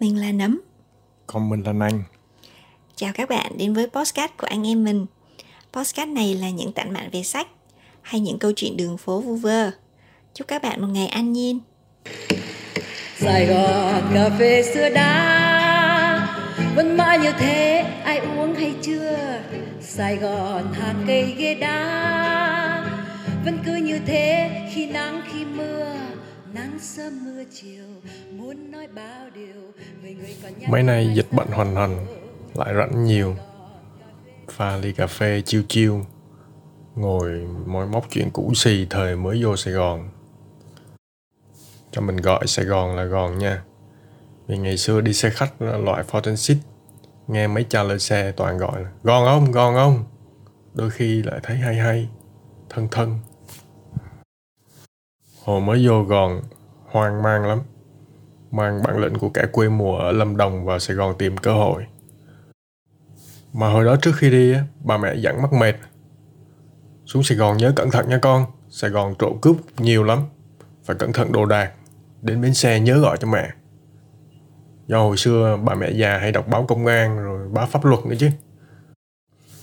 [0.00, 0.60] Mình là Nấm.
[1.26, 2.02] Còn mình là Nanh.
[2.96, 5.06] Chào các bạn đến với podcast của anh em mình.
[5.72, 7.48] Podcast này là những tản mạn về sách
[8.02, 9.70] hay những câu chuyện đường phố vu vơ.
[10.34, 11.60] Chúc các bạn một ngày an nhiên.
[13.16, 15.12] Sài Gòn cà phê sữa đá
[16.76, 19.40] vẫn mãi như thế ai uống hay chưa
[19.80, 21.82] Sài Gòn hàng cây ghế đá
[23.44, 25.95] vẫn cứ như thế khi nắng khi mưa
[30.68, 32.06] Mấy nay dịch bệnh hoành hành,
[32.54, 33.36] lại rảnh nhiều.
[34.48, 36.06] Pha ly cà phê chiêu chiêu,
[36.94, 40.10] ngồi môi móc chuyện cũ xì thời mới vô Sài Gòn.
[41.90, 43.62] Cho mình gọi Sài Gòn là Gòn nha.
[44.46, 46.56] Vì ngày xưa đi xe khách loại Fortensit,
[47.26, 50.04] nghe mấy cha lên xe toàn gọi là Gòn ông, Gòn ông.
[50.74, 52.08] Đôi khi lại thấy hay hay,
[52.68, 53.18] thân thân.
[55.44, 56.42] Hồi mới vô Gòn,
[56.96, 57.60] hoang mang lắm
[58.50, 61.52] mang bản lĩnh của kẻ quê mùa ở Lâm Đồng vào Sài Gòn tìm cơ
[61.52, 61.86] hội.
[63.52, 65.74] Mà hồi đó trước khi đi, bà mẹ dặn mắc mệt.
[67.04, 70.18] Xuống Sài Gòn nhớ cẩn thận nha con, Sài Gòn trộm cướp nhiều lắm,
[70.84, 71.72] phải cẩn thận đồ đạc,
[72.22, 73.50] đến bến xe nhớ gọi cho mẹ.
[74.86, 78.06] Do hồi xưa bà mẹ già hay đọc báo công an rồi báo pháp luật
[78.06, 78.30] nữa chứ.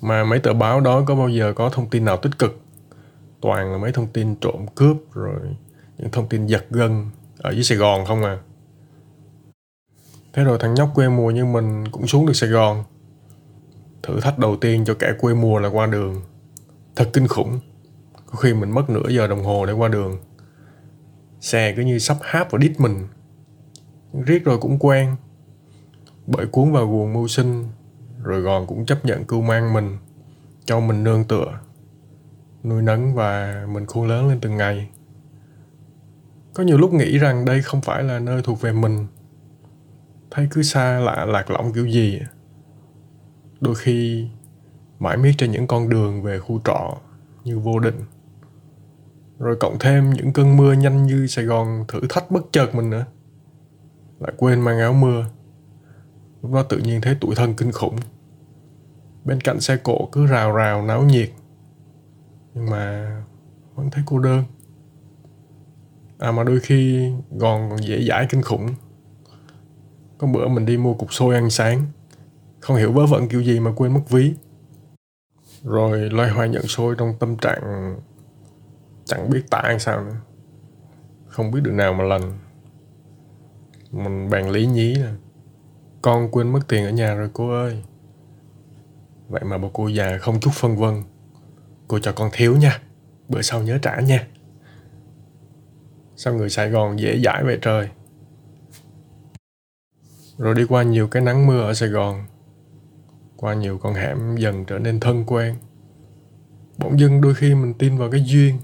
[0.00, 2.60] Mà mấy tờ báo đó có bao giờ có thông tin nào tích cực.
[3.40, 5.56] Toàn là mấy thông tin trộm cướp rồi
[5.98, 8.38] những thông tin giật gân ở dưới Sài Gòn không à.
[10.32, 12.84] Thế rồi thằng nhóc quê mùa như mình cũng xuống được Sài Gòn.
[14.02, 16.22] Thử thách đầu tiên cho kẻ quê mùa là qua đường.
[16.96, 17.60] Thật kinh khủng.
[18.26, 20.18] Có khi mình mất nửa giờ đồng hồ để qua đường.
[21.40, 23.08] Xe cứ như sắp háp vào đít mình.
[24.26, 25.16] Riết rồi cũng quen.
[26.26, 27.68] Bởi cuốn vào guồng mưu sinh,
[28.22, 29.98] rồi gòn cũng chấp nhận cưu mang mình,
[30.64, 31.60] cho mình nương tựa,
[32.62, 34.90] nuôi nấng và mình khôn lớn lên từng ngày.
[36.54, 39.06] Có nhiều lúc nghĩ rằng đây không phải là nơi thuộc về mình,
[40.30, 42.20] thấy cứ xa lạ lạc lõng kiểu gì
[43.60, 44.28] đôi khi
[44.98, 46.96] mãi miết trên những con đường về khu trọ
[47.44, 48.00] như vô định.
[49.38, 52.90] Rồi cộng thêm những cơn mưa nhanh như sài gòn thử thách bất chợt mình
[52.90, 53.04] nữa.
[54.20, 55.26] Lại quên mang áo mưa.
[56.42, 57.96] Lúc đó tự nhiên thấy tủi thân kinh khủng.
[59.24, 61.30] Bên cạnh xe cộ cứ rào rào náo nhiệt.
[62.54, 63.16] Nhưng mà
[63.74, 64.44] vẫn thấy cô đơn
[66.24, 68.68] à mà đôi khi còn còn dễ dãi kinh khủng.
[70.18, 71.86] Có bữa mình đi mua cục xôi ăn sáng.
[72.60, 74.34] Không hiểu vớ vẩn kiểu gì mà quên mất ví.
[75.62, 77.96] Rồi loay hoay nhận xôi trong tâm trạng
[79.04, 80.16] Chẳng biết tả ăn sao nữa.
[81.26, 82.38] Không biết đường nào mà lành,
[83.90, 85.08] Mình bàn lý nhí nè
[86.02, 87.82] Con quên mất tiền ở nhà rồi cô ơi.
[89.28, 91.02] Vậy mà bà cô già không chút phân vân.
[91.88, 92.80] Cô cho con thiếu nha.
[93.28, 94.26] Bữa sau nhớ trả nha.
[96.16, 97.88] Sao người Sài Gòn dễ dãi vậy trời?
[100.38, 102.24] Rồi đi qua nhiều cái nắng mưa ở Sài Gòn.
[103.36, 105.54] Qua nhiều con hẻm dần trở nên thân quen.
[106.78, 108.58] Bỗng dưng đôi khi mình tin vào cái duyên.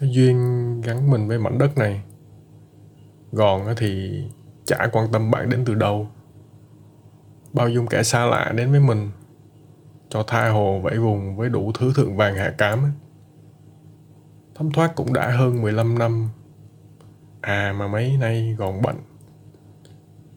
[0.00, 0.36] Cái duyên
[0.80, 2.02] gắn mình với mảnh đất này.
[3.32, 4.22] Gòn thì
[4.64, 6.08] chả quan tâm bạn đến từ đâu.
[7.52, 9.10] Bao dung kẻ xa lạ đến với mình.
[10.08, 12.92] Cho tha hồ vẫy vùng với đủ thứ thượng vàng hạ cám
[14.54, 16.28] thấm thoát cũng đã hơn 15 năm.
[17.40, 18.96] À mà mấy nay gòn bệnh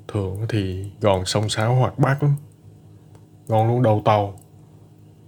[0.07, 2.35] thường thì gòn sông sáo hoạt bát lắm.
[3.47, 4.39] Gòn luôn, đầu tàu.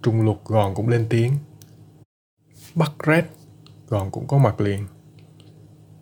[0.02, 1.34] Trung lục gòn cũng lên tiếng.
[2.76, 3.26] Bắt rét,
[3.88, 4.88] gòn cũng có mặt liền.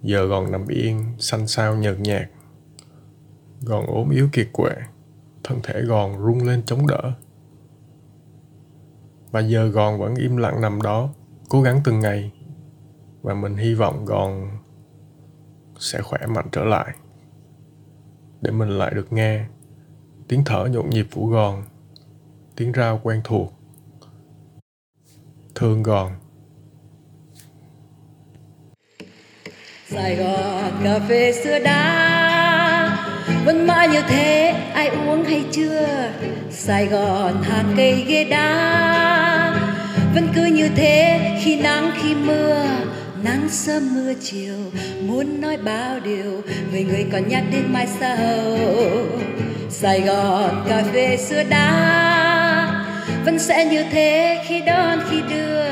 [0.02, 2.30] Giờ gòn nằm yên, xanh xao nhợt nhạt.
[3.62, 4.72] Gòn ốm yếu kiệt quệ,
[5.44, 7.12] thân thể gòn rung lên chống đỡ.
[9.32, 11.10] Và giờ gòn vẫn im lặng nằm đó,
[11.50, 12.32] cố gắng từng ngày
[13.28, 14.50] và mình hy vọng gòn
[15.80, 16.96] sẽ khỏe mạnh trở lại,
[18.42, 19.46] để mình lại được nghe
[20.28, 21.64] tiếng thở nhộn nhịp của gòn
[22.56, 23.54] tiếng rao quen thuộc.
[25.56, 26.12] Thương gòn
[29.88, 31.84] Sài Gòn cà phê sữa đá
[33.46, 36.12] vẫn mãi như thế, ai uống hay chưa?
[36.52, 38.54] Sài Gòn hàng cây ghế đá,
[40.14, 42.68] vẫn cứ như thế, khi nắng khi mưa
[43.24, 44.56] nắng sớm mưa chiều,
[45.02, 46.42] muốn nói bao điều,
[46.72, 48.18] người người còn nhắc đến mai sau.
[49.70, 52.86] Sài gòn cà phê xưa đã,
[53.26, 55.68] vẫn sẽ như thế khi đón khi đưa.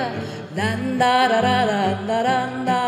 [0.57, 1.68] Dan da da da
[2.07, 2.84] da da da